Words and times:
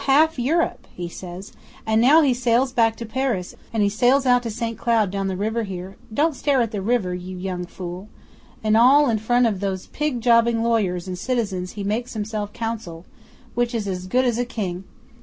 half 0.05 0.39
Europe!" 0.39 0.87
he 0.97 1.07
says, 1.07 1.53
"and 1.85 2.01
now 2.01 2.23
he 2.23 2.33
sails 2.33 2.73
back 2.73 2.95
to 2.95 3.05
Paris, 3.05 3.53
and 3.71 3.83
he 3.83 3.87
sails 3.89 4.25
out 4.25 4.41
to 4.41 4.49
St 4.49 4.75
Cloud 4.75 5.11
down 5.11 5.27
the 5.27 5.37
river 5.37 5.61
here 5.61 5.95
don't 6.11 6.35
stare 6.35 6.59
at 6.59 6.71
the 6.71 6.81
river, 6.81 7.13
you 7.13 7.37
young 7.37 7.67
fool! 7.67 8.09
and 8.63 8.75
all 8.75 9.11
in 9.11 9.19
front 9.19 9.45
of 9.45 9.59
these 9.59 9.85
pig 9.93 10.19
jobbing 10.19 10.63
lawyers 10.63 11.07
and 11.07 11.19
citizens 11.19 11.73
he 11.73 11.83
makes 11.83 12.15
himself 12.15 12.51
Consul, 12.51 13.05
which 13.53 13.75
is 13.75 13.87
as 13.87 14.07
good 14.07 14.25
as 14.25 14.39
a 14.39 14.43
King. 14.45 14.85